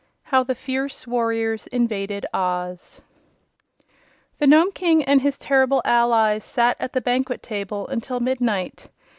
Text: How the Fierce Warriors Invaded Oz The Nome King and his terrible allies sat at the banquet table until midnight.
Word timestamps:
How 0.23 0.41
the 0.41 0.55
Fierce 0.55 1.05
Warriors 1.05 1.67
Invaded 1.67 2.25
Oz 2.33 3.03
The 4.39 4.47
Nome 4.47 4.71
King 4.71 5.03
and 5.03 5.21
his 5.21 5.37
terrible 5.37 5.83
allies 5.85 6.43
sat 6.43 6.75
at 6.79 6.93
the 6.93 7.01
banquet 7.01 7.43
table 7.43 7.85
until 7.87 8.19
midnight. 8.19 8.89